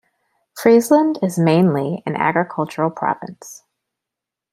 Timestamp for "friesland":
0.57-1.19